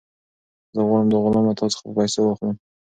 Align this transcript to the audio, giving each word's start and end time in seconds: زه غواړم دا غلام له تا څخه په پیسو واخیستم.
زه 0.75 0.81
غواړم 0.87 1.07
دا 1.11 1.17
غلام 1.23 1.45
له 1.49 1.53
تا 1.59 1.65
څخه 1.73 1.83
په 1.85 1.91
پیسو 1.97 2.19
واخیستم. 2.23 2.55